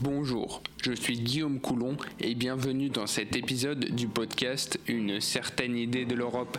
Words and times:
Bonjour, 0.00 0.62
je 0.80 0.92
suis 0.92 1.18
Guillaume 1.18 1.58
Coulon 1.58 1.96
et 2.20 2.36
bienvenue 2.36 2.88
dans 2.88 3.08
cet 3.08 3.34
épisode 3.34 3.84
du 3.84 4.06
podcast 4.06 4.78
Une 4.86 5.20
certaine 5.20 5.76
idée 5.76 6.04
de 6.04 6.14
l'Europe. 6.14 6.56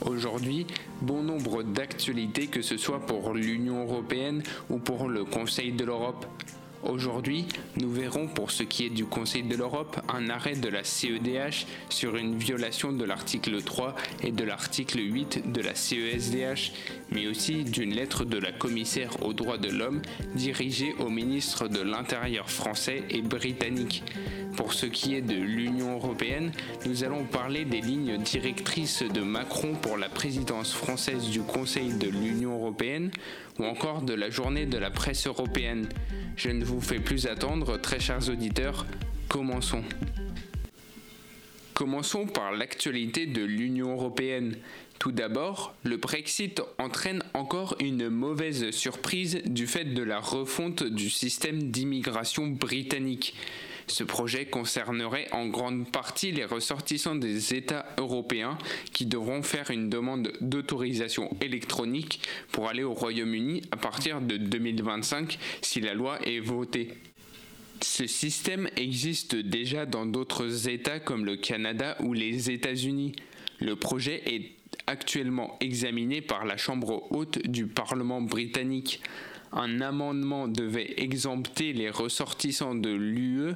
Aujourd'hui, 0.00 0.66
bon 1.02 1.22
nombre 1.22 1.62
d'actualités 1.62 2.46
que 2.46 2.62
ce 2.62 2.78
soit 2.78 3.04
pour 3.04 3.34
l'Union 3.34 3.82
européenne 3.82 4.42
ou 4.70 4.78
pour 4.78 5.06
le 5.06 5.26
Conseil 5.26 5.72
de 5.72 5.84
l'Europe. 5.84 6.24
Aujourd'hui, 6.84 7.44
nous 7.76 7.90
verrons 7.90 8.28
pour 8.28 8.52
ce 8.52 8.62
qui 8.62 8.86
est 8.86 8.90
du 8.90 9.04
Conseil 9.04 9.42
de 9.42 9.56
l'Europe 9.56 10.00
un 10.08 10.30
arrêt 10.30 10.54
de 10.54 10.68
la 10.68 10.84
CEDH 10.84 11.66
sur 11.90 12.16
une 12.16 12.38
violation 12.38 12.92
de 12.92 13.04
l'article 13.04 13.60
3 13.62 13.96
et 14.22 14.30
de 14.30 14.44
l'article 14.44 15.00
8 15.00 15.52
de 15.52 15.60
la 15.60 15.74
CESDH, 15.74 16.72
mais 17.10 17.26
aussi 17.26 17.64
d'une 17.64 17.94
lettre 17.94 18.24
de 18.24 18.38
la 18.38 18.52
commissaire 18.52 19.22
aux 19.22 19.32
droits 19.32 19.58
de 19.58 19.70
l'homme 19.70 20.02
dirigée 20.34 20.94
au 20.98 21.08
ministre 21.08 21.68
de 21.68 21.80
l'Intérieur 21.80 22.50
français 22.50 23.02
et 23.10 23.22
britannique. 23.22 24.02
Pour 24.56 24.72
ce 24.72 24.86
qui 24.86 25.14
est 25.14 25.22
de 25.22 25.34
l'Union 25.34 25.94
européenne, 25.94 26.52
nous 26.84 27.04
allons 27.04 27.24
parler 27.24 27.64
des 27.64 27.80
lignes 27.80 28.18
directrices 28.18 29.02
de 29.02 29.20
Macron 29.20 29.74
pour 29.80 29.96
la 29.96 30.08
présidence 30.08 30.72
française 30.72 31.30
du 31.30 31.40
Conseil 31.40 31.94
de 31.96 32.08
l'Union 32.08 32.54
européenne 32.54 33.10
ou 33.58 33.64
encore 33.64 34.02
de 34.02 34.14
la 34.14 34.30
journée 34.30 34.66
de 34.66 34.78
la 34.78 34.90
presse 34.90 35.26
européenne. 35.26 35.88
Je 36.36 36.50
ne 36.50 36.64
vous 36.64 36.80
fais 36.80 36.98
plus 36.98 37.26
attendre, 37.26 37.80
très 37.80 38.00
chers 38.00 38.28
auditeurs, 38.28 38.86
commençons. 39.28 39.84
Commençons 41.78 42.26
par 42.26 42.50
l'actualité 42.50 43.26
de 43.26 43.44
l'Union 43.44 43.92
européenne. 43.92 44.56
Tout 44.98 45.12
d'abord, 45.12 45.74
le 45.84 45.96
Brexit 45.96 46.60
entraîne 46.78 47.22
encore 47.32 47.76
une 47.78 48.08
mauvaise 48.08 48.70
surprise 48.70 49.40
du 49.46 49.68
fait 49.68 49.84
de 49.84 50.02
la 50.02 50.18
refonte 50.18 50.82
du 50.82 51.08
système 51.08 51.70
d'immigration 51.70 52.48
britannique. 52.48 53.34
Ce 53.86 54.04
projet 54.04 54.44
concernerait 54.44 55.28
en 55.32 55.46
grande 55.46 55.90
partie 55.90 56.32
les 56.32 56.44
ressortissants 56.44 57.14
des 57.14 57.54
États 57.54 57.86
européens 57.96 58.58
qui 58.92 59.06
devront 59.06 59.42
faire 59.42 59.70
une 59.70 59.88
demande 59.88 60.32
d'autorisation 60.40 61.34
électronique 61.40 62.20
pour 62.52 62.68
aller 62.68 62.82
au 62.82 62.92
Royaume-Uni 62.92 63.62
à 63.70 63.76
partir 63.76 64.20
de 64.20 64.36
2025 64.36 65.38
si 65.62 65.80
la 65.80 65.94
loi 65.94 66.18
est 66.26 66.40
votée. 66.40 66.92
Ce 67.80 68.06
système 68.06 68.68
existe 68.76 69.36
déjà 69.36 69.86
dans 69.86 70.04
d'autres 70.04 70.68
États 70.68 70.98
comme 70.98 71.24
le 71.24 71.36
Canada 71.36 71.96
ou 72.00 72.12
les 72.12 72.50
États-Unis. 72.50 73.12
Le 73.60 73.74
projet 73.76 74.22
est 74.26 74.57
actuellement 74.88 75.56
examiné 75.60 76.20
par 76.20 76.44
la 76.44 76.56
Chambre 76.56 77.06
haute 77.10 77.38
du 77.46 77.66
Parlement 77.66 78.20
britannique 78.20 79.00
un 79.52 79.80
amendement 79.80 80.48
devait 80.48 80.94
exempter 80.98 81.72
les 81.72 81.90
ressortissants 81.90 82.74
de 82.74 82.90
l'UE 82.90 83.54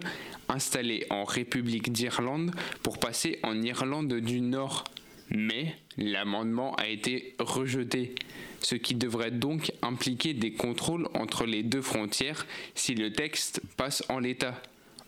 installés 0.48 1.06
en 1.10 1.24
République 1.24 1.92
d'Irlande 1.92 2.52
pour 2.82 2.98
passer 2.98 3.38
en 3.42 3.60
Irlande 3.62 4.14
du 4.14 4.40
Nord. 4.40 4.84
Mais 5.30 5.74
l'amendement 5.96 6.74
a 6.76 6.88
été 6.88 7.34
rejeté, 7.38 8.14
ce 8.60 8.74
qui 8.74 8.94
devrait 8.94 9.30
donc 9.30 9.72
impliquer 9.82 10.34
des 10.34 10.52
contrôles 10.52 11.08
entre 11.14 11.46
les 11.46 11.62
deux 11.62 11.82
frontières 11.82 12.46
si 12.74 12.94
le 12.94 13.12
texte 13.12 13.60
passe 13.76 14.02
en 14.08 14.18
l'état. 14.18 14.60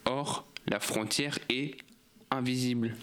Or, 0.07 0.47
la 0.67 0.81
frontière 0.81 1.39
est 1.51 1.77
invisible. 2.31 2.95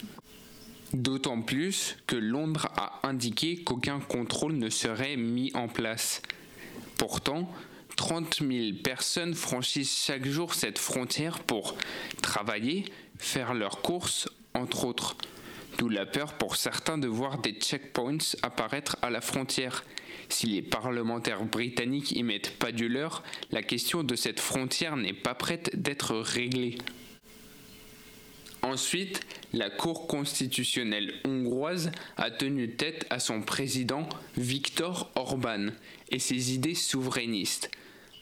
D'autant 0.92 1.40
plus 1.40 1.96
que 2.06 2.16
Londres 2.16 2.68
a 2.76 3.00
indiqué 3.08 3.62
qu'aucun 3.62 3.98
contrôle 3.98 4.54
ne 4.54 4.68
serait 4.68 5.16
mis 5.16 5.50
en 5.54 5.66
place. 5.66 6.20
Pourtant, 6.98 7.50
30 7.96 8.40
000 8.40 8.76
personnes 8.84 9.34
franchissent 9.34 10.04
chaque 10.04 10.26
jour 10.26 10.54
cette 10.54 10.78
frontière 10.78 11.38
pour 11.40 11.76
travailler, 12.20 12.84
faire 13.18 13.54
leurs 13.54 13.80
courses, 13.80 14.28
entre 14.54 14.84
autres. 14.84 15.16
D'où 15.78 15.88
la 15.88 16.04
peur 16.04 16.34
pour 16.34 16.56
certains 16.56 16.98
de 16.98 17.08
voir 17.08 17.38
des 17.38 17.52
checkpoints 17.52 18.36
apparaître 18.42 18.98
à 19.00 19.08
la 19.08 19.22
frontière. 19.22 19.84
Si 20.28 20.46
les 20.46 20.62
parlementaires 20.62 21.44
britanniques 21.44 22.12
y 22.12 22.22
mettent 22.22 22.58
pas 22.58 22.72
du 22.72 22.88
leur, 22.88 23.22
la 23.50 23.62
question 23.62 24.02
de 24.04 24.14
cette 24.14 24.40
frontière 24.40 24.96
n'est 24.96 25.14
pas 25.14 25.34
prête 25.34 25.70
d'être 25.74 26.14
réglée. 26.16 26.76
Ensuite, 28.62 29.20
la 29.52 29.70
Cour 29.70 30.06
constitutionnelle 30.06 31.14
hongroise 31.24 31.90
a 32.16 32.30
tenu 32.30 32.70
tête 32.70 33.06
à 33.10 33.18
son 33.18 33.42
président 33.42 34.08
Viktor 34.36 35.10
Orban 35.16 35.66
et 36.10 36.20
ses 36.20 36.54
idées 36.54 36.76
souverainistes. 36.76 37.70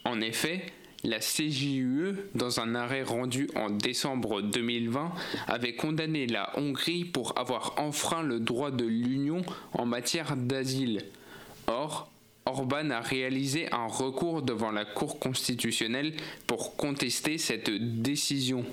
En 0.04 0.22
effet, 0.22 0.64
la 1.04 1.18
CJUE, 1.18 2.16
dans 2.34 2.60
un 2.60 2.74
arrêt 2.74 3.02
rendu 3.02 3.48
en 3.54 3.70
décembre 3.70 4.42
2020, 4.42 5.12
avait 5.46 5.76
condamné 5.76 6.26
la 6.26 6.58
Hongrie 6.58 7.04
pour 7.04 7.38
avoir 7.38 7.74
enfreint 7.78 8.22
le 8.22 8.40
droit 8.40 8.70
de 8.70 8.84
l'Union 8.84 9.42
en 9.72 9.86
matière 9.86 10.36
d'asile. 10.36 11.04
Or, 11.66 12.10
Orban 12.46 12.90
a 12.90 13.00
réalisé 13.00 13.70
un 13.72 13.86
recours 13.86 14.42
devant 14.42 14.72
la 14.72 14.84
Cour 14.84 15.18
constitutionnelle 15.18 16.14
pour 16.46 16.76
contester 16.76 17.38
cette 17.38 17.70
décision. 17.70 18.64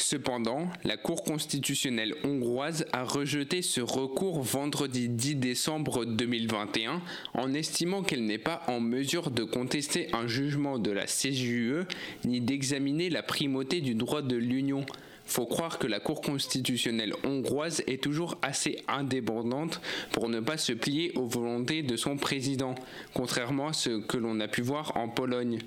Cependant, 0.00 0.66
la 0.82 0.96
Cour 0.96 1.24
constitutionnelle 1.24 2.14
hongroise 2.24 2.86
a 2.92 3.04
rejeté 3.04 3.60
ce 3.60 3.82
recours 3.82 4.40
vendredi 4.40 5.10
10 5.10 5.34
décembre 5.36 6.06
2021 6.06 7.02
en 7.34 7.52
estimant 7.52 8.02
qu'elle 8.02 8.24
n'est 8.24 8.38
pas 8.38 8.62
en 8.66 8.80
mesure 8.80 9.30
de 9.30 9.44
contester 9.44 10.08
un 10.14 10.26
jugement 10.26 10.78
de 10.78 10.90
la 10.90 11.04
CJUE 11.04 11.84
ni 12.24 12.40
d'examiner 12.40 13.10
la 13.10 13.22
primauté 13.22 13.82
du 13.82 13.94
droit 13.94 14.22
de 14.22 14.36
l'Union. 14.36 14.86
Faut 15.26 15.46
croire 15.46 15.78
que 15.78 15.86
la 15.86 16.00
Cour 16.00 16.22
constitutionnelle 16.22 17.14
hongroise 17.22 17.82
est 17.86 18.02
toujours 18.02 18.38
assez 18.40 18.82
indépendante 18.88 19.82
pour 20.12 20.30
ne 20.30 20.40
pas 20.40 20.56
se 20.56 20.72
plier 20.72 21.12
aux 21.14 21.26
volontés 21.26 21.82
de 21.82 21.96
son 21.96 22.16
président, 22.16 22.74
contrairement 23.12 23.68
à 23.68 23.72
ce 23.74 24.00
que 24.00 24.16
l'on 24.16 24.40
a 24.40 24.48
pu 24.48 24.62
voir 24.62 24.96
en 24.96 25.08
Pologne. 25.08 25.58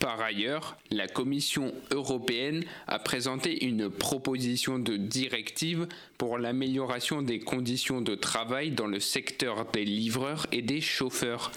Par 0.00 0.18
ailleurs, 0.22 0.78
la 0.90 1.06
Commission 1.08 1.74
européenne 1.90 2.64
a 2.86 2.98
présenté 2.98 3.66
une 3.66 3.90
proposition 3.90 4.78
de 4.78 4.96
directive 4.96 5.86
pour 6.16 6.38
l'amélioration 6.38 7.20
des 7.20 7.38
conditions 7.38 8.00
de 8.00 8.14
travail 8.14 8.70
dans 8.70 8.86
le 8.86 8.98
secteur 8.98 9.70
des 9.72 9.84
livreurs 9.84 10.46
et 10.52 10.62
des 10.62 10.80
chauffeurs. 10.80 11.52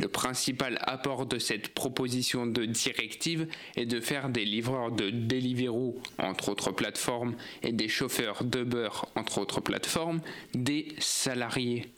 Le 0.00 0.08
principal 0.08 0.78
apport 0.80 1.26
de 1.26 1.38
cette 1.38 1.68
proposition 1.74 2.46
de 2.46 2.64
directive 2.64 3.46
est 3.76 3.84
de 3.84 4.00
faire 4.00 4.30
des 4.30 4.46
livreurs 4.46 4.90
de 4.90 5.10
Deliveroo, 5.10 6.00
entre 6.16 6.48
autres 6.48 6.72
plateformes, 6.72 7.34
et 7.62 7.72
des 7.72 7.88
chauffeurs 7.88 8.42
d'Uber, 8.42 8.88
entre 9.16 9.36
autres 9.36 9.60
plateformes, 9.60 10.22
des 10.54 10.88
salariés. 10.98 11.92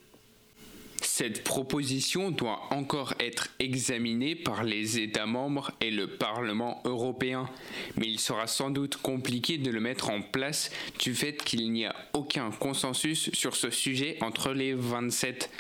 Cette 1.17 1.45
proposition 1.45 2.33
doit 2.33 2.61
encore 2.73 3.15
être 3.21 3.47
examinée 3.61 4.35
par 4.35 4.65
les 4.65 4.99
États 4.99 5.27
membres 5.27 5.71
et 5.81 5.93
le 5.93 6.09
Parlement 6.09 6.83
européen, 6.85 7.49
mais 7.97 8.09
il 8.09 8.19
sera 8.19 8.49
sans 8.49 8.69
doute 8.69 8.97
compliqué 8.97 9.57
de 9.57 9.71
le 9.71 9.79
mettre 9.79 10.11
en 10.11 10.23
place 10.23 10.73
du 10.99 11.15
fait 11.15 11.37
qu'il 11.37 11.71
n'y 11.71 11.87
a 11.87 11.95
aucun 12.15 12.51
consensus 12.51 13.31
sur 13.33 13.55
ce 13.55 13.71
sujet 13.71 14.19
entre 14.23 14.51
les 14.51 14.75
27. 14.75 15.51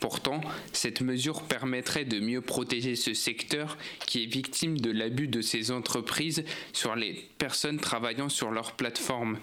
Pourtant, 0.00 0.42
cette 0.74 1.00
mesure 1.00 1.44
permettrait 1.44 2.04
de 2.04 2.20
mieux 2.20 2.42
protéger 2.42 2.94
ce 2.94 3.14
secteur 3.14 3.78
qui 4.06 4.24
est 4.24 4.26
victime 4.26 4.78
de 4.78 4.90
l'abus 4.90 5.28
de 5.28 5.40
ces 5.40 5.70
entreprises 5.70 6.44
sur 6.74 6.94
les 6.94 7.14
personnes 7.38 7.78
travaillant 7.78 8.28
sur 8.28 8.50
leur 8.50 8.72
plateforme. 8.72 9.38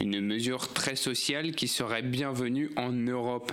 Une 0.00 0.20
mesure 0.20 0.72
très 0.72 0.94
sociale 0.94 1.50
qui 1.56 1.66
serait 1.66 2.02
bienvenue 2.02 2.70
en 2.76 2.92
Europe. 2.92 3.50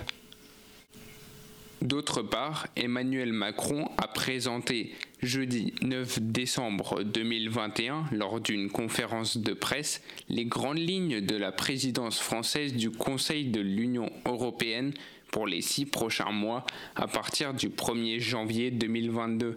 D'autre 1.80 2.22
part, 2.22 2.66
Emmanuel 2.74 3.32
Macron 3.32 3.88
a 3.98 4.08
présenté 4.08 4.94
jeudi 5.22 5.72
9 5.82 6.20
décembre 6.20 7.04
2021, 7.04 8.06
lors 8.10 8.40
d'une 8.40 8.68
conférence 8.68 9.36
de 9.36 9.52
presse, 9.52 10.02
les 10.28 10.44
grandes 10.44 10.78
lignes 10.78 11.20
de 11.20 11.36
la 11.36 11.52
présidence 11.52 12.18
française 12.18 12.74
du 12.74 12.90
Conseil 12.90 13.44
de 13.44 13.60
l'Union 13.60 14.10
européenne 14.26 14.92
pour 15.30 15.46
les 15.46 15.60
six 15.60 15.86
prochains 15.86 16.32
mois 16.32 16.66
à 16.96 17.06
partir 17.06 17.54
du 17.54 17.68
1er 17.68 18.18
janvier 18.18 18.72
2022. 18.72 19.54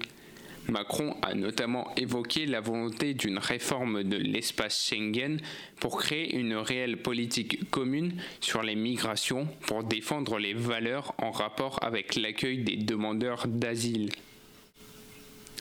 Macron 0.68 1.16
a 1.22 1.34
notamment 1.34 1.94
évoqué 1.96 2.46
la 2.46 2.62
volonté 2.62 3.14
d'une 3.14 3.40
réforme 3.40 4.04
de 4.04 4.18
l'espace 4.18 4.88
Schengen 4.90 5.40
pour 5.80 5.98
créer 5.98 6.36
une 6.36 6.56
réelle 6.56 6.98
politique 6.98 7.70
commune 7.70 8.14
sur 8.40 8.62
les 8.62 8.76
migrations 8.76 9.48
pour 9.68 9.84
défendre 9.84 10.38
les 10.38 10.54
valeurs 10.54 11.14
en 11.18 11.32
rapport 11.32 11.80
avec 11.84 12.16
l'accueil 12.16 12.60
des 12.60 12.78
demandeurs 12.78 13.48
d'asile. 13.48 14.10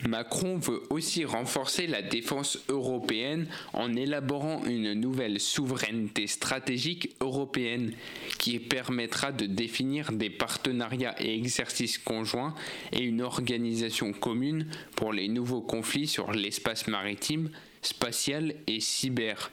Macron 0.08 0.56
veut 0.56 0.82
aussi 0.90 1.24
renforcer 1.24 1.86
la 1.86 2.02
défense 2.02 2.58
européenne 2.68 3.46
en 3.72 3.94
élaborant 3.94 4.64
une 4.64 4.94
nouvelle 4.94 5.40
souveraineté 5.40 6.26
stratégique 6.26 7.16
européenne 7.20 7.92
qui 8.38 8.58
permettra 8.58 9.32
de 9.32 9.46
définir 9.46 10.12
des 10.12 10.30
partenariats 10.30 11.14
et 11.20 11.34
exercices 11.34 11.98
conjoints 11.98 12.54
et 12.92 13.02
une 13.02 13.22
organisation 13.22 14.12
commune 14.12 14.66
pour 14.96 15.12
les 15.12 15.28
nouveaux 15.28 15.60
conflits 15.60 16.06
sur 16.06 16.32
l'espace 16.32 16.86
maritime, 16.88 17.50
spatial 17.82 18.54
et 18.66 18.80
cyber. 18.80 19.50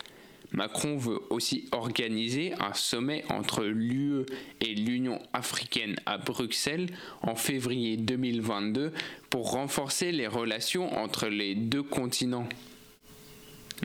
Macron 0.51 0.97
veut 0.97 1.19
aussi 1.29 1.67
organiser 1.71 2.53
un 2.59 2.73
sommet 2.73 3.23
entre 3.29 3.63
l'UE 3.65 4.25
et 4.61 4.73
l'Union 4.73 5.21
africaine 5.33 5.95
à 6.05 6.17
Bruxelles 6.17 6.87
en 7.21 7.35
février 7.35 7.97
2022 7.97 8.91
pour 9.29 9.51
renforcer 9.51 10.11
les 10.11 10.27
relations 10.27 10.97
entre 10.97 11.27
les 11.27 11.53
deux 11.55 11.83
continents. 11.83 12.47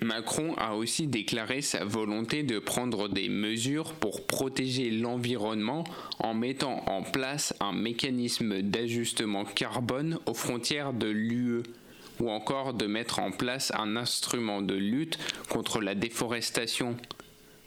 Macron 0.00 0.54
a 0.56 0.74
aussi 0.74 1.06
déclaré 1.06 1.60
sa 1.60 1.84
volonté 1.84 2.42
de 2.42 2.58
prendre 2.58 3.08
des 3.08 3.28
mesures 3.28 3.92
pour 3.92 4.26
protéger 4.26 4.90
l'environnement 4.90 5.84
en 6.18 6.32
mettant 6.32 6.82
en 6.86 7.02
place 7.02 7.54
un 7.60 7.72
mécanisme 7.72 8.62
d'ajustement 8.62 9.44
carbone 9.44 10.18
aux 10.24 10.34
frontières 10.34 10.94
de 10.94 11.08
l'UE 11.08 11.62
ou 12.22 12.30
encore 12.30 12.72
de 12.72 12.86
mettre 12.86 13.18
en 13.18 13.32
place 13.32 13.72
un 13.76 13.96
instrument 13.96 14.62
de 14.62 14.74
lutte 14.74 15.18
contre 15.48 15.80
la 15.80 15.96
déforestation. 15.96 16.96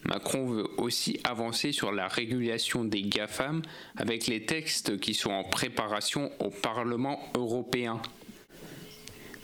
Macron 0.06 0.46
veut 0.46 0.68
aussi 0.78 1.20
avancer 1.24 1.72
sur 1.72 1.92
la 1.92 2.08
régulation 2.08 2.86
des 2.86 3.02
GAFAM 3.02 3.64
avec 3.98 4.28
les 4.28 4.46
textes 4.46 4.98
qui 5.00 5.14
sont 5.14 5.32
en 5.32 5.44
préparation 5.44 6.32
au 6.40 6.50
Parlement 6.50 7.20
européen. 7.36 8.00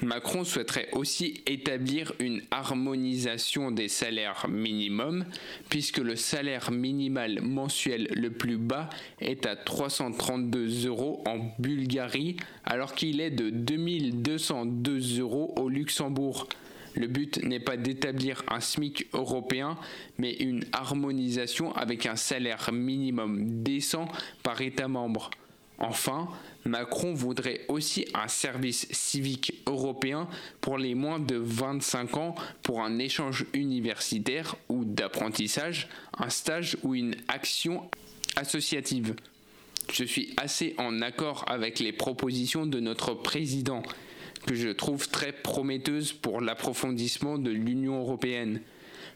Macron 0.01 0.43
souhaiterait 0.43 0.89
aussi 0.93 1.43
établir 1.45 2.13
une 2.19 2.41
harmonisation 2.49 3.69
des 3.69 3.87
salaires 3.87 4.47
minimums, 4.49 5.25
puisque 5.69 5.99
le 5.99 6.15
salaire 6.15 6.71
minimal 6.71 7.39
mensuel 7.41 8.07
le 8.15 8.31
plus 8.31 8.57
bas 8.57 8.89
est 9.19 9.45
à 9.45 9.55
332 9.55 10.87
euros 10.87 11.23
en 11.27 11.51
Bulgarie, 11.59 12.37
alors 12.65 12.95
qu'il 12.95 13.21
est 13.21 13.31
de 13.31 13.51
2202 13.51 15.19
euros 15.19 15.53
au 15.57 15.69
Luxembourg. 15.69 16.47
Le 16.95 17.07
but 17.07 17.41
n'est 17.43 17.59
pas 17.59 17.77
d'établir 17.77 18.43
un 18.49 18.59
SMIC 18.59 19.07
européen, 19.13 19.77
mais 20.17 20.33
une 20.33 20.65
harmonisation 20.73 21.73
avec 21.73 22.05
un 22.05 22.15
salaire 22.15 22.71
minimum 22.73 23.63
décent 23.63 24.07
par 24.43 24.61
État 24.61 24.87
membre. 24.87 25.29
Enfin, 25.77 26.27
Macron 26.65 27.13
voudrait 27.13 27.61
aussi 27.67 28.05
un 28.13 28.27
service 28.27 28.87
civique 28.91 29.61
européen 29.65 30.27
pour 30.59 30.77
les 30.77 30.95
moins 30.95 31.19
de 31.19 31.35
25 31.35 32.17
ans 32.17 32.35
pour 32.61 32.81
un 32.81 32.99
échange 32.99 33.45
universitaire 33.53 34.55
ou 34.69 34.85
d'apprentissage, 34.85 35.87
un 36.17 36.29
stage 36.29 36.77
ou 36.83 36.93
une 36.95 37.15
action 37.27 37.89
associative. 38.35 39.15
Je 39.91 40.03
suis 40.03 40.33
assez 40.37 40.75
en 40.77 41.01
accord 41.01 41.43
avec 41.47 41.79
les 41.79 41.91
propositions 41.91 42.65
de 42.65 42.79
notre 42.79 43.13
président, 43.13 43.83
que 44.45 44.55
je 44.55 44.69
trouve 44.69 45.09
très 45.09 45.31
prometteuses 45.31 46.13
pour 46.13 46.41
l'approfondissement 46.41 47.37
de 47.37 47.51
l'Union 47.51 47.99
européenne. 47.99 48.61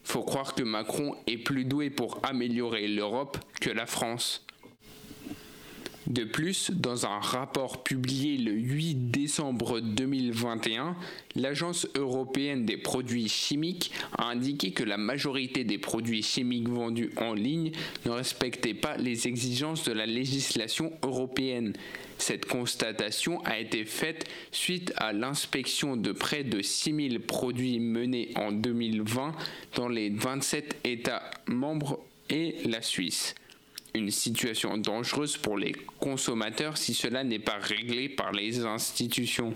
Faut 0.03 0.24
croire 0.24 0.53
que 0.53 0.63
Macron 0.63 1.15
est 1.27 1.38
plus 1.38 1.65
doué 1.65 1.89
pour 1.89 2.19
améliorer 2.24 2.88
l'Europe 2.88 3.38
que 3.62 3.69
la 3.69 3.86
France. 3.86 4.44
De 6.07 6.23
plus, 6.23 6.69
dans 6.69 7.07
un 7.07 7.19
rapport 7.19 7.81
publié 7.81 8.37
le 8.37 8.51
8 8.51 9.09
décembre 9.09 9.79
2021, 9.79 10.95
l'Agence 11.35 11.87
européenne 11.95 12.63
des 12.63 12.77
produits 12.77 13.27
chimiques 13.27 13.91
a 14.17 14.25
indiqué 14.25 14.71
que 14.71 14.83
la 14.83 14.97
majorité 14.97 15.63
des 15.63 15.79
produits 15.79 16.21
chimiques 16.21 16.69
vendus 16.69 17.09
en 17.17 17.33
ligne 17.33 17.71
ne 18.05 18.11
respectaient 18.11 18.75
pas 18.75 18.97
les 18.97 19.27
exigences 19.27 19.83
de 19.85 19.93
la 19.93 20.05
législation 20.05 20.93
européenne. 21.01 21.73
Cette 22.19 22.45
constatation 22.45 23.41
a 23.43 23.59
été 23.59 23.83
faite 23.83 24.29
suite 24.51 24.93
à 24.97 25.11
l'inspection 25.11 25.97
de 25.97 26.11
près 26.11 26.43
de 26.43 26.61
6000 26.61 27.19
produits 27.21 27.79
menés 27.79 28.29
en 28.35 28.51
2020 28.51 29.31
dans 29.75 29.89
les 29.89 30.11
27 30.11 30.77
États 30.83 31.31
membres 31.47 31.99
et 32.29 32.57
la 32.65 32.83
Suisse 32.83 33.33
une 33.95 34.12
situation 34.12 34.77
dangereuse 34.77 35.38
pour 35.38 35.57
les 35.57 35.74
consommateurs 36.00 36.77
si 36.77 36.94
cela 36.94 37.24
n'est 37.24 37.39
pas 37.39 37.57
réglé 37.57 38.09
par 38.09 38.31
les 38.31 38.65
institutions. 38.65 39.53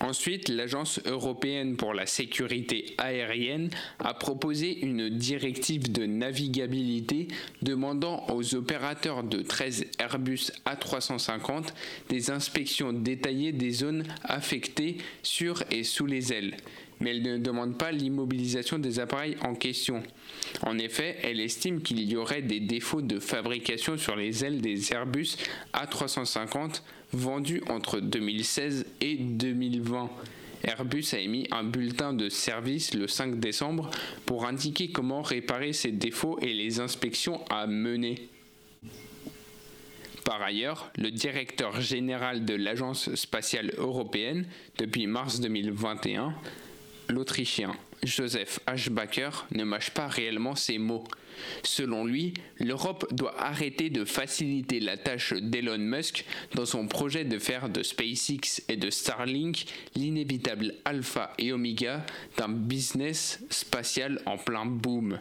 Ensuite, 0.00 0.48
l'Agence 0.48 1.00
européenne 1.06 1.76
pour 1.76 1.92
la 1.92 2.06
sécurité 2.06 2.94
aérienne 2.98 3.70
a 3.98 4.14
proposé 4.14 4.78
une 4.84 5.08
directive 5.08 5.90
de 5.90 6.06
navigabilité 6.06 7.26
demandant 7.62 8.24
aux 8.28 8.54
opérateurs 8.54 9.24
de 9.24 9.42
13 9.42 9.86
Airbus 9.98 10.52
A350 10.66 11.70
des 12.10 12.30
inspections 12.30 12.92
détaillées 12.92 13.52
des 13.52 13.72
zones 13.72 14.04
affectées 14.22 14.98
sur 15.24 15.64
et 15.72 15.82
sous 15.82 16.06
les 16.06 16.32
ailes 16.32 16.56
mais 17.00 17.10
elle 17.10 17.22
ne 17.22 17.38
demande 17.38 17.78
pas 17.78 17.92
l'immobilisation 17.92 18.78
des 18.78 19.00
appareils 19.00 19.36
en 19.42 19.54
question. 19.54 20.02
En 20.62 20.78
effet, 20.78 21.16
elle 21.22 21.40
estime 21.40 21.82
qu'il 21.82 22.00
y 22.00 22.16
aurait 22.16 22.42
des 22.42 22.60
défauts 22.60 23.02
de 23.02 23.18
fabrication 23.18 23.96
sur 23.96 24.16
les 24.16 24.44
ailes 24.44 24.60
des 24.60 24.92
Airbus 24.92 25.36
A350 25.74 26.82
vendus 27.12 27.62
entre 27.68 28.00
2016 28.00 28.86
et 29.00 29.16
2020. 29.16 30.10
Airbus 30.64 31.06
a 31.12 31.18
émis 31.18 31.46
un 31.50 31.64
bulletin 31.64 32.12
de 32.12 32.28
service 32.28 32.94
le 32.94 33.06
5 33.06 33.38
décembre 33.38 33.90
pour 34.26 34.44
indiquer 34.46 34.90
comment 34.90 35.22
réparer 35.22 35.72
ces 35.72 35.92
défauts 35.92 36.38
et 36.40 36.52
les 36.52 36.80
inspections 36.80 37.44
à 37.48 37.66
mener. 37.66 38.28
Par 40.24 40.42
ailleurs, 40.42 40.90
le 40.98 41.10
directeur 41.10 41.80
général 41.80 42.44
de 42.44 42.54
l'Agence 42.54 43.14
spatiale 43.14 43.72
européenne, 43.78 44.46
depuis 44.76 45.06
mars 45.06 45.40
2021, 45.40 46.34
l'Autrichien 47.08 47.74
Joseph 48.04 48.60
Baker 48.90 49.30
ne 49.52 49.64
mâche 49.64 49.90
pas 49.90 50.06
réellement 50.06 50.54
ses 50.54 50.78
mots. 50.78 51.04
Selon 51.62 52.04
lui, 52.04 52.34
l'Europe 52.58 53.06
doit 53.12 53.40
arrêter 53.40 53.90
de 53.90 54.04
faciliter 54.04 54.80
la 54.80 54.96
tâche 54.96 55.34
d'Elon 55.34 55.78
Musk 55.78 56.24
dans 56.54 56.66
son 56.66 56.86
projet 56.86 57.24
de 57.24 57.38
faire 57.38 57.68
de 57.68 57.82
SpaceX 57.82 58.62
et 58.68 58.76
de 58.76 58.90
Starlink 58.90 59.66
l'inévitable 59.94 60.74
alpha 60.84 61.32
et 61.38 61.52
oméga 61.52 62.04
d'un 62.36 62.48
business 62.48 63.40
spatial 63.50 64.20
en 64.26 64.36
plein 64.36 64.66
boom. 64.66 65.18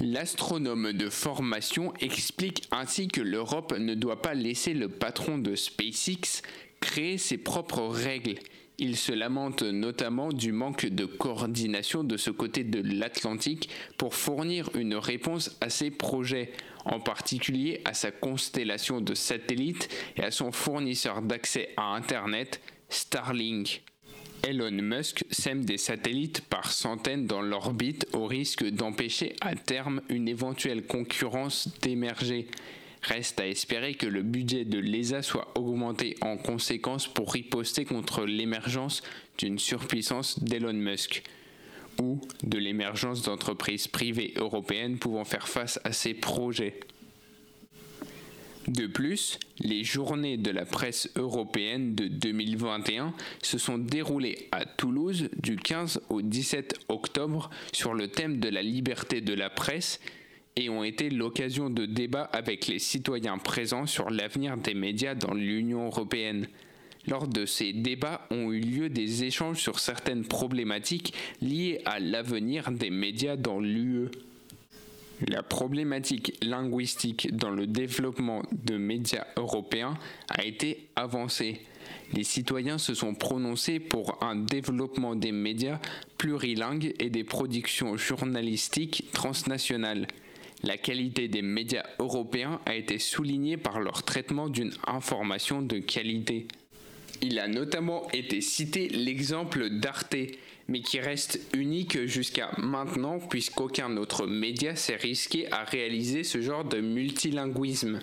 L'astronome 0.00 0.92
de 0.92 1.10
formation 1.10 1.92
explique 2.00 2.68
ainsi 2.70 3.08
que 3.08 3.20
l'Europe 3.20 3.76
ne 3.76 3.94
doit 3.94 4.22
pas 4.22 4.34
laisser 4.34 4.72
le 4.72 4.88
patron 4.88 5.38
de 5.38 5.56
SpaceX 5.56 6.42
créer 6.80 7.18
ses 7.18 7.38
propres 7.38 7.88
règles 7.88 8.36
il 8.78 8.96
se 8.96 9.12
lamente 9.12 9.62
notamment 9.62 10.28
du 10.28 10.52
manque 10.52 10.86
de 10.86 11.04
coordination 11.04 12.04
de 12.04 12.16
ce 12.16 12.30
côté 12.30 12.62
de 12.62 12.80
l'Atlantique 12.80 13.68
pour 13.96 14.14
fournir 14.14 14.70
une 14.74 14.94
réponse 14.94 15.56
à 15.60 15.68
ses 15.68 15.90
projets, 15.90 16.52
en 16.84 17.00
particulier 17.00 17.80
à 17.84 17.92
sa 17.92 18.12
constellation 18.12 19.00
de 19.00 19.14
satellites 19.14 19.88
et 20.16 20.22
à 20.22 20.30
son 20.30 20.52
fournisseur 20.52 21.22
d'accès 21.22 21.70
à 21.76 21.94
Internet, 21.94 22.60
Starlink. 22.88 23.82
Elon 24.46 24.70
Musk 24.70 25.24
sème 25.32 25.64
des 25.64 25.78
satellites 25.78 26.42
par 26.42 26.70
centaines 26.70 27.26
dans 27.26 27.42
l'orbite 27.42 28.06
au 28.12 28.26
risque 28.26 28.64
d'empêcher 28.64 29.34
à 29.40 29.56
terme 29.56 30.00
une 30.08 30.28
éventuelle 30.28 30.86
concurrence 30.86 31.68
d'émerger. 31.82 32.46
Reste 33.02 33.40
à 33.40 33.46
espérer 33.46 33.94
que 33.94 34.06
le 34.06 34.22
budget 34.22 34.64
de 34.64 34.78
l'ESA 34.78 35.22
soit 35.22 35.52
augmenté 35.56 36.16
en 36.20 36.36
conséquence 36.36 37.06
pour 37.06 37.32
riposter 37.32 37.84
contre 37.84 38.24
l'émergence 38.24 39.02
d'une 39.38 39.58
surpuissance 39.58 40.42
d'Elon 40.42 40.72
Musk 40.72 41.22
ou 42.00 42.20
de 42.42 42.58
l'émergence 42.58 43.22
d'entreprises 43.22 43.88
privées 43.88 44.34
européennes 44.36 44.98
pouvant 44.98 45.24
faire 45.24 45.48
face 45.48 45.80
à 45.84 45.92
ces 45.92 46.14
projets. 46.14 46.80
De 48.68 48.86
plus, 48.86 49.38
les 49.60 49.82
journées 49.82 50.36
de 50.36 50.50
la 50.50 50.66
presse 50.66 51.08
européenne 51.16 51.94
de 51.94 52.06
2021 52.06 53.14
se 53.42 53.56
sont 53.56 53.78
déroulées 53.78 54.48
à 54.52 54.66
Toulouse 54.66 55.30
du 55.38 55.56
15 55.56 56.02
au 56.10 56.20
17 56.20 56.74
octobre 56.90 57.48
sur 57.72 57.94
le 57.94 58.08
thème 58.08 58.40
de 58.40 58.48
la 58.50 58.60
liberté 58.60 59.22
de 59.22 59.32
la 59.32 59.48
presse 59.48 60.00
et 60.58 60.68
ont 60.68 60.82
été 60.82 61.08
l'occasion 61.08 61.70
de 61.70 61.86
débats 61.86 62.28
avec 62.32 62.66
les 62.66 62.80
citoyens 62.80 63.38
présents 63.38 63.86
sur 63.86 64.10
l'avenir 64.10 64.56
des 64.56 64.74
médias 64.74 65.14
dans 65.14 65.32
l'Union 65.32 65.86
européenne. 65.86 66.48
Lors 67.06 67.28
de 67.28 67.46
ces 67.46 67.72
débats 67.72 68.26
ont 68.32 68.50
eu 68.50 68.58
lieu 68.58 68.88
des 68.88 69.22
échanges 69.22 69.60
sur 69.60 69.78
certaines 69.78 70.24
problématiques 70.24 71.14
liées 71.40 71.80
à 71.84 72.00
l'avenir 72.00 72.72
des 72.72 72.90
médias 72.90 73.36
dans 73.36 73.60
l'UE. 73.60 74.08
La 75.28 75.44
problématique 75.44 76.36
linguistique 76.44 77.34
dans 77.34 77.50
le 77.50 77.68
développement 77.68 78.42
de 78.52 78.76
médias 78.76 79.26
européens 79.36 79.96
a 80.28 80.44
été 80.44 80.88
avancée. 80.96 81.60
les 82.12 82.24
citoyens 82.24 82.78
se 82.78 82.94
sont 82.94 83.14
prononcés 83.14 83.78
pour 83.78 84.22
un 84.24 84.34
développement 84.34 85.14
des 85.14 85.32
médias 85.32 85.78
plurilingues 86.18 86.94
et 86.98 87.10
des 87.10 87.24
productions 87.24 87.96
journalistiques 87.96 89.04
transnationales. 89.12 90.08
La 90.64 90.76
qualité 90.76 91.28
des 91.28 91.42
médias 91.42 91.84
européens 92.00 92.60
a 92.66 92.74
été 92.74 92.98
soulignée 92.98 93.56
par 93.56 93.80
leur 93.80 94.02
traitement 94.02 94.48
d'une 94.48 94.72
information 94.86 95.62
de 95.62 95.78
qualité. 95.78 96.48
Il 97.22 97.38
a 97.38 97.48
notamment 97.48 98.08
été 98.10 98.40
cité 98.40 98.88
l'exemple 98.88 99.70
d'Arte, 99.70 100.16
mais 100.68 100.80
qui 100.80 101.00
reste 101.00 101.40
unique 101.54 102.06
jusqu'à 102.06 102.50
maintenant 102.58 103.18
puisqu'aucun 103.18 103.96
autre 103.96 104.26
média 104.26 104.76
s'est 104.76 104.96
risqué 104.96 105.50
à 105.52 105.64
réaliser 105.64 106.24
ce 106.24 106.40
genre 106.40 106.64
de 106.64 106.80
multilinguisme. 106.80 108.00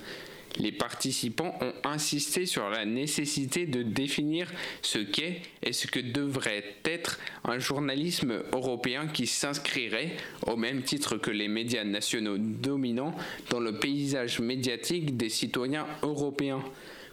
Les 0.57 0.71
participants 0.71 1.57
ont 1.61 1.73
insisté 1.83 2.45
sur 2.45 2.69
la 2.69 2.85
nécessité 2.85 3.65
de 3.65 3.83
définir 3.83 4.51
ce 4.81 4.99
qu'est 4.99 5.41
et 5.61 5.73
ce 5.73 5.87
que 5.87 5.99
devrait 5.99 6.63
être 6.85 7.19
un 7.43 7.59
journalisme 7.59 8.41
européen 8.53 9.07
qui 9.07 9.27
s'inscrirait, 9.27 10.15
au 10.47 10.55
même 10.55 10.83
titre 10.83 11.17
que 11.17 11.31
les 11.31 11.47
médias 11.47 11.83
nationaux 11.83 12.37
dominants, 12.37 13.15
dans 13.49 13.59
le 13.59 13.77
paysage 13.77 14.39
médiatique 14.39 15.17
des 15.17 15.29
citoyens 15.29 15.87
européens, 16.03 16.63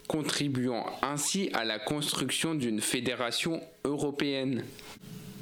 contribuant 0.07 0.87
ainsi 1.03 1.51
à 1.53 1.65
la 1.65 1.79
construction 1.79 2.55
d'une 2.55 2.81
fédération 2.81 3.61
européenne. 3.85 4.65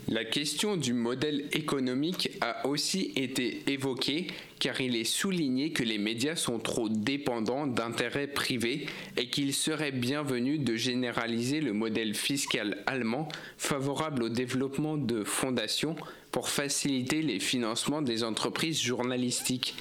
La 0.09 0.25
question 0.25 0.77
du 0.77 0.93
modèle 0.93 1.45
économique 1.53 2.31
a 2.41 2.67
aussi 2.67 3.13
été 3.15 3.63
évoquée 3.69 4.27
car 4.61 4.81
il 4.81 4.95
est 4.95 5.05
souligné 5.05 5.73
que 5.73 5.83
les 5.83 5.99
médias 5.99 6.37
sont 6.37 6.59
trop 6.59 6.88
dépendants 6.88 7.67
d'intérêts 7.67 8.29
privés 8.29 8.87
et 9.17 9.29
qu'il 9.29 9.55
serait 9.55 9.90
bienvenu 9.90 10.59
de 10.59 10.76
généraliser 10.76 11.61
le 11.61 11.73
modèle 11.73 12.14
fiscal 12.14 12.79
allemand 12.87 13.26
favorable 13.57 14.23
au 14.23 14.29
développement 14.29 14.97
de 14.97 15.25
fondations 15.25 15.97
pour 16.31 16.50
faciliter 16.50 17.23
les 17.23 17.40
financements 17.40 18.02
des 18.02 18.23
entreprises 18.23 18.81
journalistiques. 18.81 19.75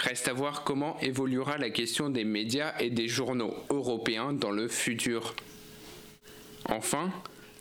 Reste 0.00 0.26
à 0.26 0.32
voir 0.32 0.64
comment 0.64 0.98
évoluera 1.00 1.58
la 1.58 1.70
question 1.70 2.08
des 2.08 2.24
médias 2.24 2.74
et 2.80 2.90
des 2.90 3.08
journaux 3.08 3.54
européens 3.70 4.32
dans 4.32 4.50
le 4.50 4.68
futur. 4.68 5.34
Enfin, 6.64 7.12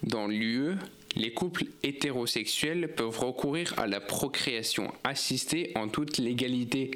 dans 0.01 0.27
l'UE, 0.27 0.75
les 1.15 1.34
couples 1.34 1.65
hétérosexuels 1.84 2.93
peuvent 2.96 3.20
recourir 3.20 3.74
à 3.77 3.88
la 3.88 4.00
procréation 4.00 4.91
assistée 5.03 5.72
en 5.75 5.88
toute 5.88 6.17
légalité, 6.17 6.91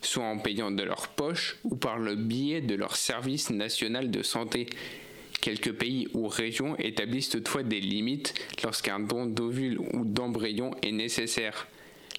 soit 0.00 0.24
en 0.24 0.38
payant 0.38 0.70
de 0.70 0.82
leur 0.82 1.08
poche 1.08 1.58
ou 1.64 1.76
par 1.76 1.98
le 1.98 2.14
biais 2.14 2.60
de 2.60 2.74
leur 2.74 2.96
service 2.96 3.50
national 3.50 4.10
de 4.10 4.22
santé. 4.22 4.68
Quelques 5.40 5.72
pays 5.72 6.08
ou 6.14 6.28
régions 6.28 6.76
établissent 6.78 7.28
toutefois 7.28 7.62
des 7.62 7.80
limites 7.80 8.34
lorsqu'un 8.64 9.00
don 9.00 9.26
d'ovule 9.26 9.78
ou 9.78 10.04
d'embryon 10.04 10.72
est 10.82 10.92
nécessaire. 10.92 11.68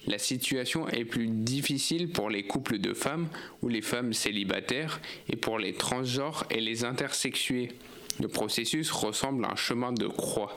La 0.06 0.18
situation 0.18 0.88
est 0.88 1.04
plus 1.04 1.26
difficile 1.26 2.10
pour 2.10 2.30
les 2.30 2.44
couples 2.44 2.78
de 2.78 2.94
femmes 2.94 3.28
ou 3.60 3.68
les 3.68 3.82
femmes 3.82 4.14
célibataires 4.14 5.00
et 5.28 5.36
pour 5.36 5.58
les 5.58 5.74
transgenres 5.74 6.46
et 6.50 6.60
les 6.60 6.84
intersexués. 6.84 7.72
Le 8.18 8.28
processus 8.28 8.90
ressemble 8.90 9.44
à 9.44 9.52
un 9.52 9.56
chemin 9.56 9.92
de 9.92 10.06
croix. 10.06 10.56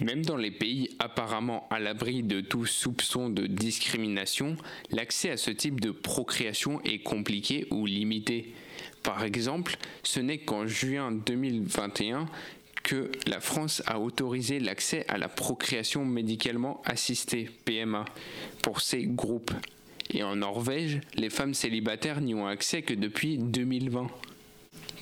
Même 0.00 0.24
dans 0.24 0.36
les 0.36 0.50
pays 0.50 0.90
apparemment 0.98 1.68
à 1.70 1.78
l'abri 1.78 2.22
de 2.22 2.40
tout 2.40 2.66
soupçon 2.66 3.28
de 3.28 3.46
discrimination, 3.46 4.56
l'accès 4.90 5.30
à 5.30 5.36
ce 5.36 5.50
type 5.50 5.80
de 5.80 5.92
procréation 5.92 6.80
est 6.82 6.98
compliqué 6.98 7.66
ou 7.70 7.86
limité. 7.86 8.52
Par 9.02 9.22
exemple, 9.22 9.76
ce 10.02 10.18
n'est 10.18 10.38
qu'en 10.38 10.66
juin 10.66 11.12
2021 11.12 12.26
que 12.82 13.10
la 13.26 13.40
France 13.40 13.82
a 13.86 13.98
autorisé 13.98 14.60
l'accès 14.60 15.06
à 15.08 15.16
la 15.16 15.28
procréation 15.28 16.04
médicalement 16.04 16.82
assistée, 16.84 17.48
PMA, 17.64 18.04
pour 18.62 18.80
ces 18.80 19.04
groupes. 19.04 19.52
Et 20.10 20.22
en 20.22 20.36
Norvège, 20.36 21.00
les 21.14 21.30
femmes 21.30 21.54
célibataires 21.54 22.20
n'y 22.20 22.34
ont 22.34 22.46
accès 22.46 22.82
que 22.82 22.94
depuis 22.94 23.38
2020. 23.38 24.08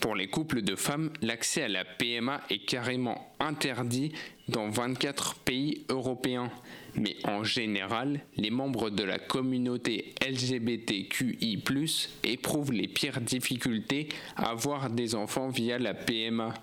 Pour 0.01 0.17
les 0.17 0.27
couples 0.29 0.63
de 0.63 0.75
femmes, 0.75 1.11
l'accès 1.23 1.63
à 1.63 1.69
la 1.69 1.85
PMA 1.85 2.41
est 2.51 2.65
carrément 2.65 3.33
interdit 3.39 4.13
dans 4.49 4.69
24 4.69 5.37
pays 5.37 5.85
européens. 5.89 6.51
Mais 6.95 7.17
en 7.25 7.45
général, 7.45 8.21
les 8.37 8.51
membres 8.51 8.91
de 8.91 9.03
la 9.03 9.19
communauté 9.19 10.15
LGBTQI⁇ 10.21 11.57
éprouvent 12.25 12.73
les 12.73 12.89
pires 12.89 13.21
difficultés 13.21 14.09
à 14.37 14.51
avoir 14.51 14.91
des 14.91 15.15
enfants 15.15 15.49
via 15.49 15.79
la 15.79 15.95
PMA. 15.95 16.55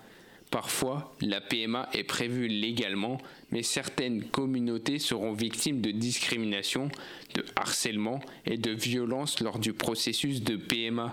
Parfois, 0.50 1.14
la 1.20 1.40
PMA 1.40 1.88
est 1.92 2.02
prévue 2.02 2.48
légalement, 2.48 3.18
mais 3.52 3.62
certaines 3.62 4.24
communautés 4.24 4.98
seront 4.98 5.32
victimes 5.32 5.80
de 5.80 5.92
discrimination, 5.92 6.88
de 7.34 7.44
harcèlement 7.54 8.20
et 8.46 8.56
de 8.56 8.72
violence 8.72 9.40
lors 9.40 9.60
du 9.60 9.72
processus 9.72 10.42
de 10.42 10.56
PMA. 10.56 11.12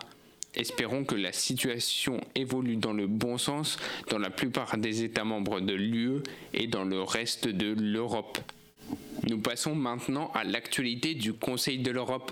Espérons 0.58 1.06
que 1.06 1.14
la 1.14 1.32
situation 1.32 2.20
évolue 2.34 2.78
dans 2.78 2.92
le 2.92 3.06
bon 3.06 3.38
sens 3.38 3.78
dans 4.10 4.18
la 4.18 4.32
plupart 4.32 4.76
des 4.80 5.04
États 5.04 5.24
membres 5.24 5.60
de 5.60 5.74
l'UE 5.74 6.24
et 6.56 6.66
dans 6.66 6.84
le 6.84 7.04
reste 7.04 7.48
de 7.48 7.76
l'Europe. 7.80 8.40
Nous 9.30 9.38
passons 9.38 9.76
maintenant 9.76 10.32
à 10.34 10.44
l'actualité 10.44 11.14
du 11.14 11.34
Conseil 11.34 11.78
de 11.78 11.92
l'Europe. 11.92 12.32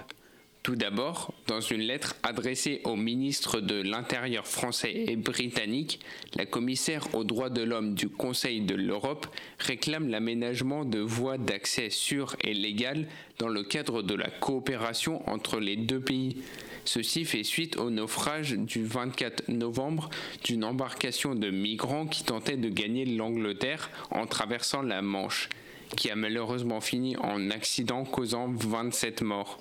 Tout 0.66 0.76
d'abord, 0.76 1.32
dans 1.46 1.62
une 1.62 1.82
lettre 1.82 2.16
adressée 2.24 2.82
aux 2.86 2.96
ministres 2.96 3.62
de 3.62 3.84
l'Intérieur 3.84 4.48
français 4.48 5.06
et 5.08 5.16
britannique, 5.16 6.00
la 6.36 6.48
commissaire 6.48 7.14
aux 7.14 7.24
droits 7.24 7.52
de 7.52 7.62
l'homme 7.62 7.94
du 7.94 8.10
Conseil 8.10 8.62
de 8.62 8.74
l'Europe 8.74 9.28
réclame 9.60 10.10
l'aménagement 10.10 10.84
de 10.84 10.98
voies 10.98 11.38
d'accès 11.38 11.92
sûres 11.92 12.36
et 12.42 12.56
légales 12.56 13.06
dans 13.38 13.48
le 13.48 13.62
cadre 13.62 14.02
de 14.02 14.16
la 14.16 14.32
coopération 14.32 15.22
entre 15.30 15.60
les 15.60 15.76
deux 15.76 16.00
pays. 16.00 16.38
Ceci 16.84 17.26
fait 17.26 17.44
suite 17.44 17.78
au 17.78 17.92
naufrage 17.92 18.54
du 18.54 18.84
24 18.84 19.50
novembre 19.50 20.10
d'une 20.46 20.64
embarcation 20.64 21.36
de 21.36 21.52
migrants 21.52 22.08
qui 22.08 22.24
tentait 22.24 22.58
de 22.58 22.70
gagner 22.70 23.06
l'Angleterre 23.06 23.92
en 24.10 24.26
traversant 24.26 24.82
la 24.82 25.04
Manche, 25.04 25.48
qui 25.96 26.10
a 26.10 26.16
malheureusement 26.16 26.82
fini 26.82 27.18
en 27.18 27.52
accident 27.52 28.04
causant 28.04 28.48
27 28.48 29.22
morts. 29.22 29.60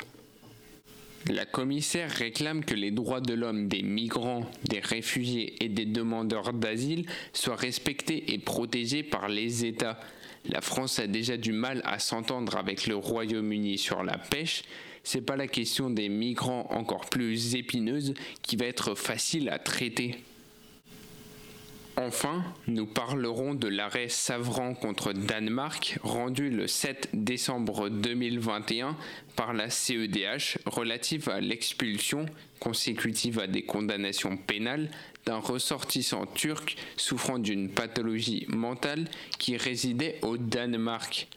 La 1.31 1.47
commissaire 1.47 2.11
réclame 2.11 2.65
que 2.65 2.75
les 2.75 2.91
droits 2.91 3.23
de 3.23 3.33
l'homme 3.33 3.67
des 3.67 3.83
migrants, 3.83 4.45
des 4.69 4.81
réfugiés 4.81 5.55
et 5.65 5.71
des 5.71 5.87
demandeurs 5.87 6.53
d'asile 6.53 7.07
soient 7.33 7.57
respectés 7.57 8.35
et 8.35 8.39
protégés 8.39 9.03
par 9.03 9.29
les 9.29 9.65
États. 9.65 9.99
La 10.47 10.61
France 10.61 10.99
a 10.99 11.07
déjà 11.07 11.39
du 11.39 11.53
mal 11.53 11.81
à 11.87 11.99
s'entendre 11.99 12.59
avec 12.59 12.87
le 12.87 12.97
Royaume-Uni 12.97 13.79
sur 13.79 14.03
la 14.03 14.19
pêche, 14.19 14.65
c'est 15.03 15.23
pas 15.23 15.37
la 15.37 15.47
question 15.47 15.89
des 15.89 16.09
migrants 16.09 16.67
encore 16.71 17.09
plus 17.09 17.55
épineuse 17.55 18.15
qui 18.43 18.57
va 18.57 18.67
être 18.67 18.95
facile 18.95 19.49
à 19.49 19.59
traiter. 19.59 20.17
Enfin, 21.97 22.43
nous 22.67 22.87
parlerons 22.87 23.55
de 23.55 23.69
l'arrêt 23.69 24.09
Savran 24.09 24.75
contre 24.75 25.13
Danemark 25.13 25.97
rendu 26.03 26.51
le 26.51 26.67
7 26.67 27.11
décembre 27.13 27.89
2021 27.89 28.97
par 29.37 29.53
la 29.53 29.71
CEDH 29.71 30.59
relative 30.67 31.29
à 31.29 31.41
l'expulsion 31.41 32.27
consécutive 32.59 33.39
à 33.39 33.47
des 33.47 33.63
condamnations 33.63 34.37
pénales 34.37 34.91
d'un 35.25 35.39
ressortissant 35.39 36.27
turc 36.27 36.77
souffrant 36.97 37.39
d'une 37.39 37.71
pathologie 37.71 38.47
mentale 38.49 39.09
qui 39.39 39.57
résidait 39.57 40.19
au 40.23 40.37
Danemark. 40.37 41.29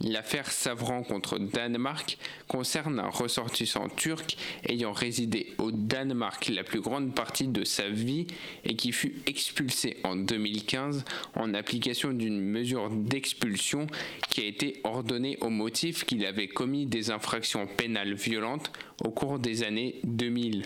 L'affaire 0.00 0.50
Savran 0.50 1.02
contre 1.02 1.38
Danemark 1.38 2.18
concerne 2.46 3.00
un 3.00 3.08
ressortissant 3.08 3.88
turc 3.88 4.36
ayant 4.68 4.92
résidé 4.92 5.54
au 5.58 5.72
Danemark 5.72 6.48
la 6.48 6.62
plus 6.62 6.80
grande 6.80 7.14
partie 7.14 7.48
de 7.48 7.64
sa 7.64 7.88
vie 7.88 8.28
et 8.64 8.76
qui 8.76 8.92
fut 8.92 9.16
expulsé 9.26 9.96
en 10.04 10.14
2015 10.14 11.04
en 11.34 11.52
application 11.52 12.12
d'une 12.12 12.40
mesure 12.40 12.90
d'expulsion 12.90 13.88
qui 14.30 14.42
a 14.42 14.44
été 14.44 14.80
ordonnée 14.84 15.36
au 15.40 15.50
motif 15.50 16.04
qu'il 16.04 16.24
avait 16.24 16.48
commis 16.48 16.86
des 16.86 17.10
infractions 17.10 17.66
pénales 17.66 18.14
violentes 18.14 18.70
au 19.04 19.10
cours 19.10 19.40
des 19.40 19.64
années 19.64 19.96
2000 20.04 20.62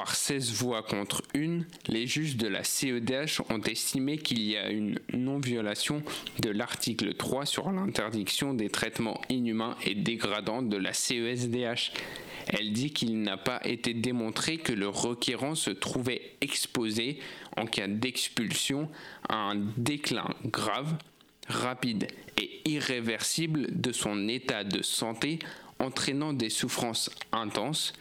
par 0.00 0.14
16 0.14 0.54
voix 0.54 0.82
contre 0.82 1.20
une, 1.34 1.66
les 1.86 2.06
juges 2.06 2.38
de 2.38 2.48
la 2.48 2.64
CEDH 2.64 3.42
ont 3.50 3.60
estimé 3.60 4.16
qu'il 4.16 4.40
y 4.40 4.56
a 4.56 4.70
une 4.70 4.98
non-violation 5.12 6.02
de 6.38 6.48
l'article 6.48 7.12
3 7.12 7.44
sur 7.44 7.70
l'interdiction 7.70 8.54
des 8.54 8.70
traitements 8.70 9.20
inhumains 9.28 9.76
et 9.84 9.94
dégradants 9.94 10.62
de 10.62 10.78
la 10.78 10.94
CESDH. 10.94 11.92
Elle 12.46 12.72
dit 12.72 12.94
qu'il 12.94 13.20
n'a 13.20 13.36
pas 13.36 13.60
été 13.66 13.92
démontré 13.92 14.56
que 14.56 14.72
le 14.72 14.88
requérant 14.88 15.54
se 15.54 15.68
trouvait 15.68 16.22
exposé, 16.40 17.18
en 17.58 17.66
cas 17.66 17.86
d'expulsion, 17.86 18.88
à 19.28 19.50
un 19.50 19.56
déclin 19.76 20.30
grave, 20.46 20.96
rapide 21.46 22.06
et 22.38 22.62
irréversible 22.64 23.66
de 23.78 23.92
son 23.92 24.28
état 24.28 24.64
de 24.64 24.80
santé 24.80 25.40
entraînant 25.78 26.32
des 26.32 26.48
souffrances 26.48 27.10
intenses, 27.32 27.92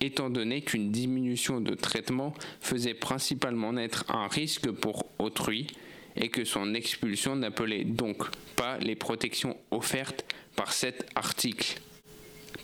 étant 0.00 0.30
donné 0.30 0.62
qu'une 0.62 0.90
diminution 0.90 1.60
de 1.60 1.74
traitement 1.74 2.34
faisait 2.60 2.94
principalement 2.94 3.72
naître 3.72 4.04
un 4.08 4.28
risque 4.28 4.70
pour 4.70 5.06
autrui, 5.18 5.66
et 6.16 6.28
que 6.28 6.44
son 6.44 6.74
expulsion 6.74 7.36
n'appelait 7.36 7.84
donc 7.84 8.22
pas 8.56 8.78
les 8.78 8.94
protections 8.94 9.56
offertes 9.70 10.24
par 10.56 10.72
cet 10.72 11.06
article. 11.14 11.80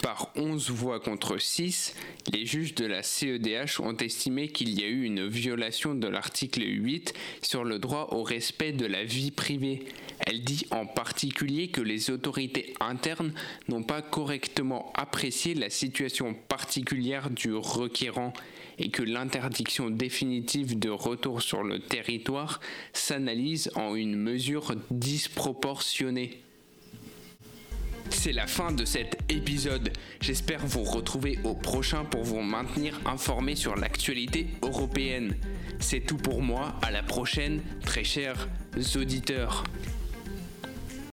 Par 0.02 0.30
11 0.34 0.70
voix 0.70 0.98
contre 0.98 1.36
6, 1.36 1.94
les 2.32 2.46
juges 2.46 2.74
de 2.74 2.86
la 2.86 3.02
CEDH 3.02 3.80
ont 3.80 3.96
estimé 3.98 4.48
qu'il 4.48 4.70
y 4.70 4.82
a 4.82 4.86
eu 4.86 5.02
une 5.04 5.28
violation 5.28 5.94
de 5.94 6.08
l'article 6.08 6.62
8 6.62 7.12
sur 7.42 7.64
le 7.64 7.78
droit 7.78 8.08
au 8.12 8.22
respect 8.22 8.72
de 8.72 8.86
la 8.86 9.04
vie 9.04 9.30
privée. 9.30 9.84
Elle 10.20 10.42
dit 10.42 10.66
en 10.70 10.86
particulier 10.86 11.68
que 11.68 11.82
les 11.82 12.10
autorités 12.10 12.72
internes 12.80 13.34
n'ont 13.68 13.82
pas 13.82 14.00
correctement 14.00 14.90
apprécié 14.94 15.52
la 15.52 15.68
situation 15.68 16.34
particulière 16.34 17.28
du 17.28 17.52
requérant 17.52 18.32
et 18.78 18.90
que 18.90 19.02
l'interdiction 19.02 19.90
définitive 19.90 20.78
de 20.78 20.88
retour 20.88 21.42
sur 21.42 21.62
le 21.62 21.78
territoire 21.78 22.60
s'analyse 22.94 23.70
en 23.74 23.94
une 23.94 24.16
mesure 24.16 24.74
disproportionnée. 24.90 26.42
C'est 28.10 28.32
la 28.32 28.46
fin 28.46 28.72
de 28.72 28.84
cet 28.84 29.18
épisode. 29.28 29.92
J'espère 30.20 30.66
vous 30.66 30.82
retrouver 30.82 31.38
au 31.44 31.54
prochain 31.54 32.04
pour 32.04 32.22
vous 32.22 32.40
maintenir 32.40 33.00
informé 33.06 33.56
sur 33.56 33.76
l'actualité 33.76 34.48
européenne. 34.62 35.34
C'est 35.78 36.00
tout 36.00 36.16
pour 36.16 36.42
moi. 36.42 36.74
À 36.82 36.90
la 36.90 37.02
prochaine, 37.02 37.62
très 37.82 38.04
chers 38.04 38.48
auditeurs. 38.96 39.64